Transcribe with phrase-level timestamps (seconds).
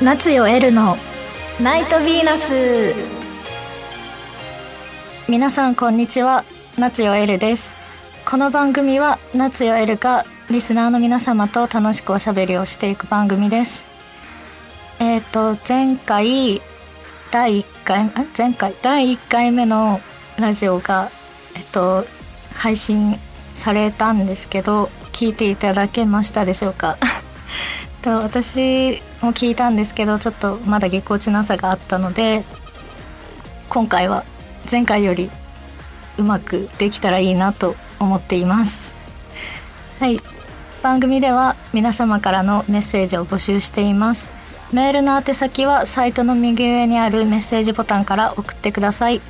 [0.00, 0.96] 夏よエルの
[1.60, 2.94] ナイトヴィーナス。
[5.28, 6.44] 皆さんこんにちは。
[6.78, 7.74] 夏よエルです。
[8.24, 13.86] この番組は夏よエルがリスナーの皆様と楽しくおしゃべりをしていく番組です。
[15.00, 16.62] えっ、ー、と前回
[17.32, 18.74] 第1回前回？
[18.80, 19.98] 第1回目の
[20.38, 21.10] ラジオが
[21.56, 22.04] えっと
[22.54, 23.16] 配信
[23.52, 26.96] されたんですけど聞いていただけましたでしょうか？
[27.98, 32.44] と私も聞いたんですけどちょっとまだぎこちなさがあったので
[33.68, 34.24] 今回は
[34.70, 35.30] 前回より
[36.18, 38.94] うまくできたらいいなと思っています。
[40.00, 40.20] はい。
[40.82, 44.32] 番組では皆様からのメッセージを募集しています。
[44.72, 49.20] メールの宛先はサイトの右上にあるメッセージボタンから送ってください。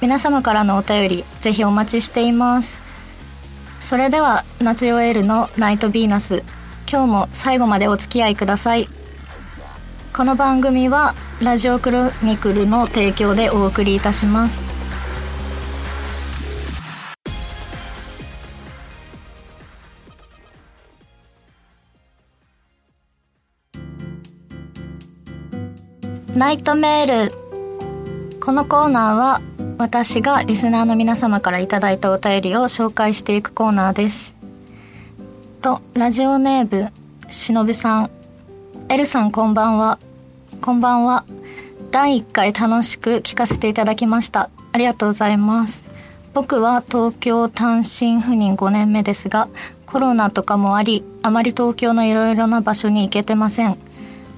[0.00, 2.78] 皆様からのお便りぜひお待ちしています。
[3.80, 6.42] それでは夏よエールのナイトヴィーナス
[6.94, 8.86] 今日も最後までお付き合いください。
[10.16, 14.62] この番組はラジオクロニクルの提供でお送りいたします。
[26.36, 28.38] ナイトメール。
[28.38, 29.40] このコーナーは
[29.78, 34.43] 私がリスナーの皆様からいただいたお便りを紹介していくコーナーです。
[35.64, 36.92] とラジオネーム
[37.30, 38.10] しのぶさん。
[38.90, 39.98] エルさんこんばんは。
[40.60, 41.24] こんばんは。
[41.90, 44.50] 第1回楽しく聞かせていただきました。
[44.72, 45.86] ありがとうございます。
[46.34, 49.48] 僕は東京単身赴任5年目ですが
[49.86, 53.78] コロナとかもありあまり東京のいろいろな場所に行けてません。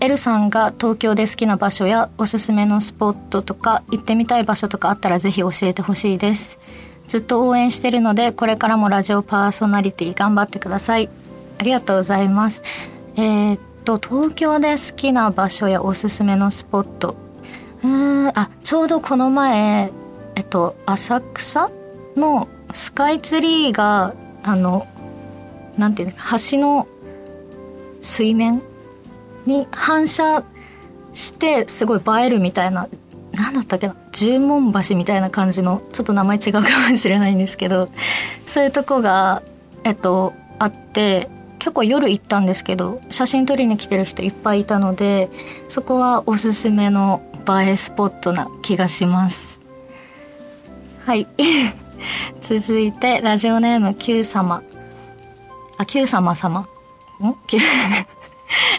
[0.00, 6.58] エルさんが東京で好きな場所やおすすめのスポットとか行ってみたい場所とかあったらぜひ教えてほしいです。
[7.10, 11.08] ずっと応援してるのでこれからもラジオパーソナリティ頑張ってください。
[11.58, 12.62] ありがとうございます。
[13.16, 17.16] えー、っと東京で好きな場所やおすすめのスポット。
[17.82, 19.90] うんあちょうどこの前
[20.36, 21.72] えっと浅草
[22.14, 24.14] のスカイツリーが
[24.44, 24.86] あの
[25.76, 26.86] なんていうの橋の
[28.00, 28.62] 水面
[29.46, 30.44] に反射
[31.12, 32.86] してすごい映えるみたいな
[33.40, 37.88] 何だったっけな十文橋みたいな感じのちょっと名前違うかもしれないんですけど
[38.46, 39.42] そういうとこが
[39.84, 41.28] えっとあって
[41.58, 45.28] 結構夜行ったんですけど写真撮りに来てる人いっぱいいたので
[45.68, 49.60] そこはおすすめの映えスポットな気がします
[51.04, 51.26] はい
[52.40, 54.62] 続いてラジオネーム Q 様
[55.78, 57.34] あ Q 様様ん？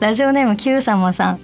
[0.00, 1.40] ラジオネーム Q 様さん。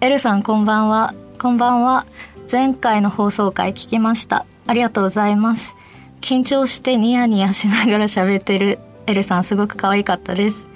[0.00, 1.14] エルさんこんばんは。
[1.38, 2.06] こんばんは。
[2.50, 4.44] 前回の放送回聞きました。
[4.66, 5.76] ありがとうございます。
[6.20, 10.66] 緊張してニヤニヤしながら喋ってるエルさんすごく可愛かったです。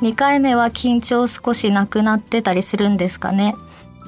[0.00, 3.54] 2回目は緊張少しなくなってたりするんですかね。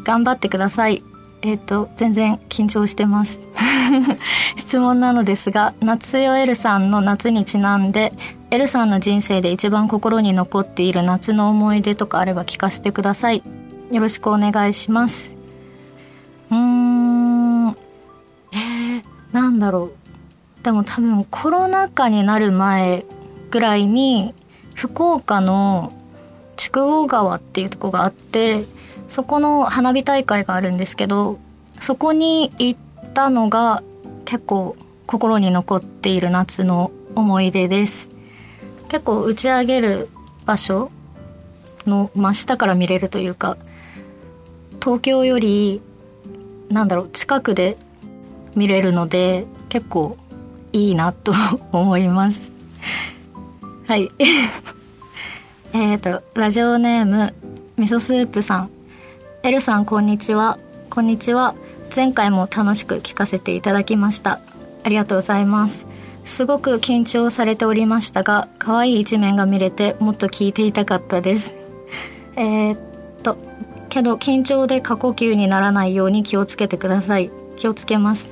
[0.02, 1.04] 頑張ってください。
[1.42, 3.46] えっ、ー、と、全然緊張してます。
[4.56, 8.12] 質問なのですが、夏よエルさんの夏にちなんで、
[8.50, 13.44] エルさんの人生で一番心に残っている夏の思い出とかあれば聞かせてください。
[13.92, 15.43] よろしくお願いします。
[19.64, 19.90] だろ
[20.60, 20.64] う。
[20.64, 23.04] でも多分コロナ禍になる前
[23.50, 24.34] ぐらいに、
[24.74, 25.92] 福岡の
[26.56, 28.64] 筑後川っていうとこがあって、
[29.08, 31.38] そこの花火大会があるんですけど、
[31.80, 32.80] そこに行っ
[33.14, 33.82] たのが
[34.24, 34.76] 結構
[35.06, 38.10] 心に残っている夏の思い出です。
[38.88, 40.08] 結構打ち上げる
[40.46, 40.90] 場所
[41.86, 43.56] の真下から見れるというか
[44.80, 45.80] 東京より
[46.68, 47.76] なんだろう近くで
[48.56, 50.16] 見れるので結構
[50.72, 51.32] いいなと
[51.72, 52.52] 思います。
[53.86, 54.10] はい。
[55.72, 57.34] えっとラジオネーム
[57.76, 58.70] 味噌スープさん。
[59.42, 60.58] エルさんこんにちは。
[60.90, 61.54] こんにちは。
[61.94, 64.40] 前回も楽しく聞かせていただきました。
[64.84, 65.86] ありがとうございます。
[66.24, 71.54] すごく緊張されておりましたが可愛い一面が見れてもっと聞いていたかったです。
[72.36, 72.78] えー、っ
[73.22, 73.36] と
[73.88, 77.30] けど緊張で過呼吸にならないように気をつけてください。
[77.56, 78.30] 気をつけます。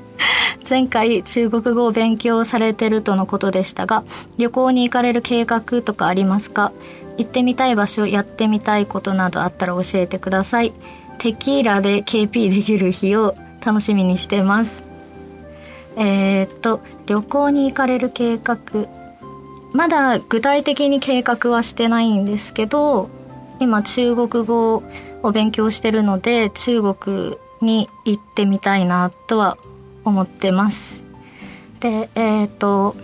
[0.68, 4.02] 前回中国語を勉強されてるとのことでしたが
[4.38, 6.72] 旅行に行かれる計画とかありますか？
[7.18, 10.72] 行ってみたい場所やってみたいことなどあったら教えてください。
[11.18, 13.34] テキーラで KP できる日を
[13.64, 14.84] 楽しみにしてます。
[15.96, 18.58] えー、っと旅行に行かれる計画。
[19.72, 23.10] まだ具体的に計画はしてないんですけど
[23.58, 24.82] 今中国語
[25.22, 29.58] を勉強してるので中国に行ってみたいなとは
[30.04, 31.02] 思ってます。
[31.80, 32.94] でえー、っと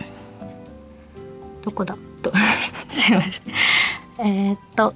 [1.63, 1.97] どこだ？
[2.23, 2.33] と
[2.89, 3.33] すいません。
[4.19, 4.95] えー、っと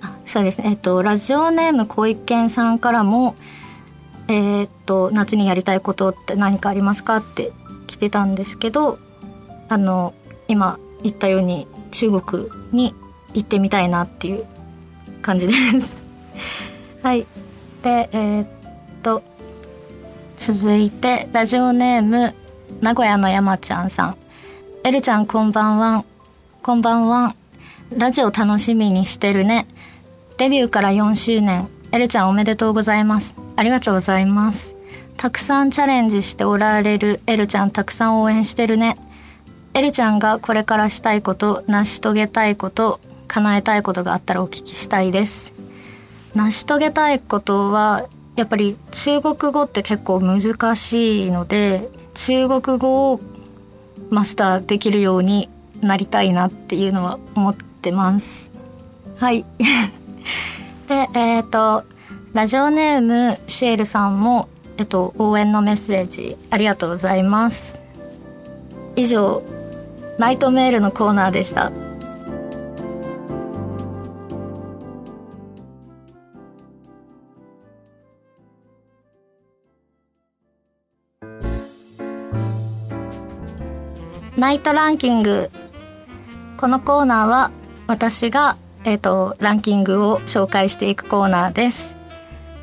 [0.00, 0.70] あそうですね。
[0.70, 3.34] えっとラジオネーム小池さんからも
[4.28, 7.52] えー、っと夏にやりたいことって何かありますかって
[7.86, 8.98] 来てたんですけど
[9.68, 10.14] あの
[10.48, 12.94] 今言ったように中国に
[13.34, 14.44] 行ってみたいなっていう
[15.22, 16.02] 感じです。
[17.02, 17.26] はい。
[17.86, 18.48] でえー、っ
[19.00, 19.22] と
[20.36, 22.34] 続いてラジオネーム
[22.80, 24.16] 名古屋の山ちゃんさん。
[24.82, 26.04] エルちゃんこんばんは。
[26.64, 27.36] こんばんは。
[27.96, 29.68] ラジオ楽しみにしてるね。
[30.36, 31.68] デビューから4周年。
[31.92, 33.36] エルちゃんおめでとうございます。
[33.54, 34.74] ありがとうございます。
[35.16, 37.20] たくさんチャレンジしておられる。
[37.28, 38.96] エルちゃんたくさん応援してるね。
[39.74, 42.98] エルちゃんがこれからしたいこと成し遂げたいこと
[43.28, 45.54] 叶えたいことがあったらお聞きしたいです。
[46.36, 48.06] 成し遂げたいことは
[48.36, 53.20] やっぱり中国語って結構難しいので中国語を
[54.10, 55.48] マスターできるように
[55.80, 58.52] なりたいなっていうのは思ってます。
[59.16, 59.46] はい。
[60.88, 61.84] でえっ、ー、と
[62.34, 67.80] ラジオネームシエルさんも、えっと、応援のメッセージありがとうございます。
[68.94, 69.42] 以上
[70.18, 71.72] ナイトメールのコーナーでした。
[84.36, 85.50] ナイトランキング
[86.58, 87.50] このコーナーは
[87.86, 91.94] 私が、えーと、ランキングを紹介していくコーナーです。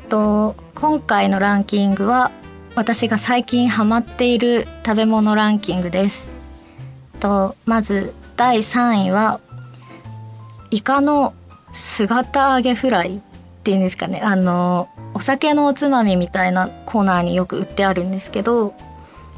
[0.08, 2.30] と今回のランキングは
[2.76, 6.30] 私が最近ハマっている食べ物ランキングです。
[7.18, 9.40] とまず第3位は
[10.70, 11.34] イカの
[11.72, 13.20] 姿揚げフライっ
[13.64, 18.74] ていうんですかねあのお酒のおつまみみたいなコーナーによく売ってあるんですけど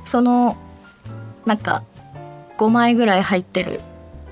[0.04, 0.56] その
[1.46, 1.84] なんか
[2.56, 3.80] 5枚ぐらい入ってる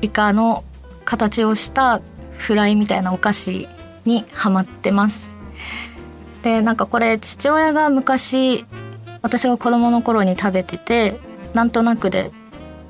[0.00, 0.64] イカの
[1.04, 2.00] 形をした
[2.36, 3.68] フライみたいなお菓子
[4.04, 5.34] にハマってます。
[6.42, 8.66] でなんかこれ父親が昔
[9.22, 11.18] 私が子供の頃に食べてて
[11.54, 12.30] なんとなくで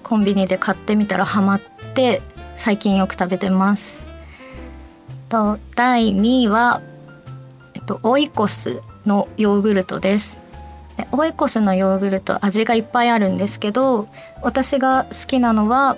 [0.03, 1.61] コンビニで買ってみたらハマっ
[1.95, 2.21] て
[2.57, 4.05] 最近よく食べてます。
[5.29, 6.81] と第2位は、
[7.75, 10.41] えっと、オイコスのヨーグルトです。
[11.13, 14.09] オイコスのヨーグルト味がいっぱいあるんですけど
[14.43, 15.97] 私が好きなのは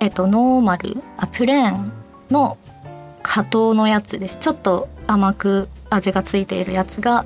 [0.00, 1.92] えっとノーマルあプレーン
[2.30, 2.58] の
[3.22, 4.36] 加糖のやつです。
[4.38, 7.24] ちょっと甘く味がついているやつが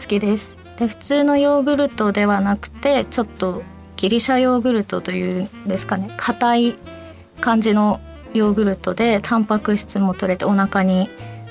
[0.00, 0.56] 好きです。
[0.78, 3.62] で普通のヨーグルトではなくてちょっと
[3.96, 6.10] ギリシャヨーグルトというんですかね。
[6.16, 6.74] 硬い
[7.40, 8.00] 感じの
[8.34, 11.08] ヨーグルトでタンパク質も取れてお腹に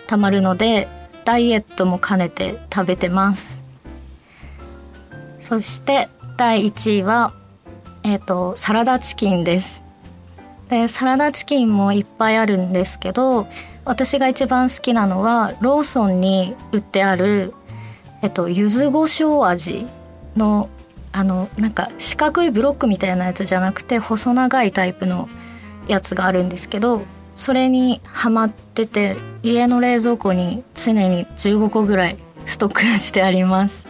[0.08, 0.88] たまるので
[1.26, 3.65] ダイエットも兼ねて食べてます。
[5.46, 7.32] そして第1位は、
[8.04, 9.84] え、ー、と、サラダチキンです。
[10.70, 13.46] で、サラダチキンもいっぱいあるんですけど、
[13.86, 17.54] 私が一番好きなのは、ローソンに売ってある、
[18.24, 19.86] えっと、柚子胡椒味
[20.36, 20.68] の、
[21.12, 25.30] あの、なんか四角いブロックみたいなやつじゃなくて、細長いタイプの
[25.88, 27.04] やつがあるんですけど、
[27.36, 33.86] それにハマってて、家の冷蔵庫に常に15個ぐらいストックしてあります。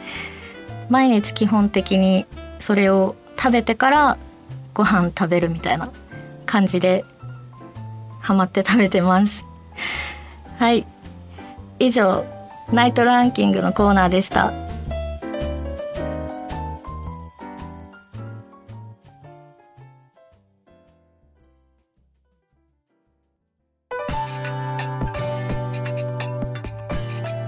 [0.90, 2.26] 毎日基本的に
[2.60, 4.18] それを食べてから
[4.74, 5.92] ご飯食べるみたいな
[6.46, 7.06] 感じで
[8.20, 9.46] ハマって食べてます。
[10.58, 10.86] はい。
[11.80, 12.26] 以上
[12.72, 14.52] ナイトランキングのコーナーでした。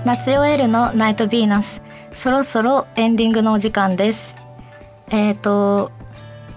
[0.05, 1.86] 夏よエルのナイトヴィーナス。
[2.17, 4.39] そろそろエンディングのお時間です。
[5.11, 5.91] えっ、ー、と、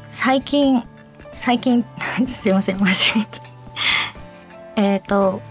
[0.09, 0.83] 最近、
[1.35, 1.85] 最近、
[2.27, 3.27] すいません、間違え
[4.75, 4.83] た。
[4.83, 5.43] えっと、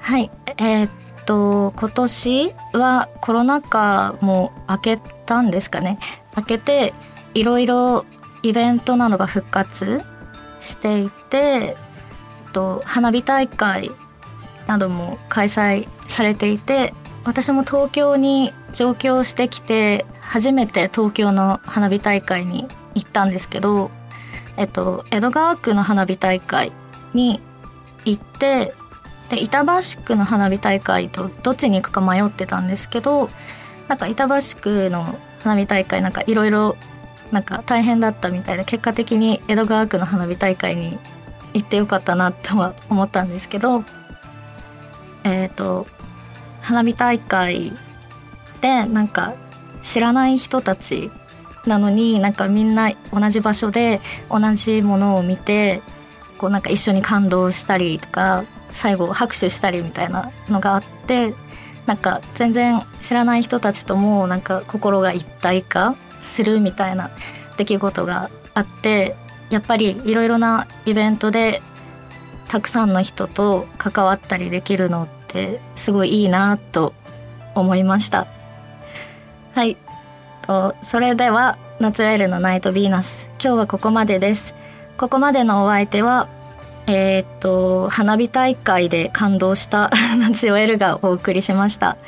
[0.00, 4.96] はい、えっ、ー、と、今年はコロナ禍も明け
[5.26, 5.98] たんですかね。
[6.38, 6.94] 明けて、
[7.34, 8.06] いろいろ
[8.42, 10.00] イベントなどが復活
[10.58, 11.76] していて、え
[12.48, 13.90] っと、花火大会
[14.66, 23.90] なども開催されていて、私も東京に上京してきて初めて東京の花火大会に行ったんですけど、
[24.56, 26.72] えっと、江戸川区の花火大会
[27.14, 27.40] に
[28.04, 28.74] 行って
[29.30, 33.30] で板橋区の花火大会とどっちに行くか迷ってたんですけど
[33.88, 36.76] なんか板橋区の花火大会なんかいろいろ
[37.32, 40.98] なんか大変だったみたいで結果的に江戸川区の花火大会に
[41.54, 43.82] 行ってよかったなとは思ったんですけど
[45.24, 45.86] えっ、ー、と
[46.64, 47.72] 花火大会
[48.60, 49.34] でなんか
[49.82, 51.10] 知らない人たち
[51.66, 55.82] なのになんかみんな同じ場所で同じものを見て
[56.38, 61.34] こうなんか一緒に感動したりとか最後拍手したりみたいなのがあって
[61.86, 67.10] なんか全然知らない人たちともなんか心が一体化するみたいな
[67.58, 69.16] 出来事があって
[69.50, 71.60] やっぱりいろいろなイベントで
[72.48, 76.94] たくさんの人と関わったりできるのってすごいいいなと
[77.54, 78.26] 思いました。
[79.54, 79.76] はい。
[80.40, 83.28] とそれでは夏ウェルのナイトヴィーナス。
[83.32, 84.54] 今日はここまでです。
[84.96, 86.28] ここまでのお相手は
[86.86, 91.98] えー、っと花火大会で感動した 夏よエルがお送りしました。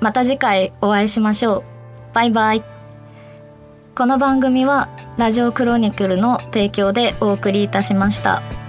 [0.00, 1.62] また次回お会いしましょう。
[2.14, 2.64] バイバイ。
[3.94, 8.63] この番組はラジオクロニクルの提供でお送りいたしました。